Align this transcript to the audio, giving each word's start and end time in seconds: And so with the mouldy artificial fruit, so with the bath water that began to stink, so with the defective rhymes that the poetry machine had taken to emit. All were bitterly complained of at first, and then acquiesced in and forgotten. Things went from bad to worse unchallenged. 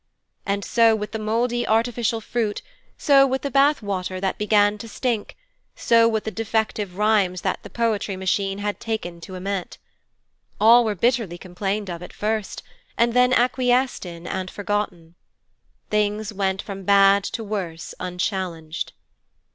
And 0.47 0.65
so 0.65 0.95
with 0.95 1.11
the 1.11 1.19
mouldy 1.19 1.67
artificial 1.67 2.21
fruit, 2.21 2.63
so 2.97 3.27
with 3.27 3.43
the 3.43 3.51
bath 3.51 3.83
water 3.83 4.19
that 4.19 4.39
began 4.39 4.79
to 4.79 4.87
stink, 4.87 5.37
so 5.75 6.07
with 6.07 6.23
the 6.23 6.31
defective 6.31 6.97
rhymes 6.97 7.41
that 7.41 7.61
the 7.61 7.69
poetry 7.69 8.15
machine 8.15 8.57
had 8.57 8.79
taken 8.79 9.21
to 9.21 9.35
emit. 9.35 9.77
All 10.59 10.83
were 10.83 10.95
bitterly 10.95 11.37
complained 11.37 11.87
of 11.87 12.01
at 12.01 12.13
first, 12.13 12.63
and 12.97 13.13
then 13.13 13.31
acquiesced 13.31 14.03
in 14.07 14.25
and 14.25 14.49
forgotten. 14.49 15.13
Things 15.91 16.33
went 16.33 16.63
from 16.63 16.83
bad 16.83 17.23
to 17.25 17.43
worse 17.43 17.93
unchallenged. 17.99 18.93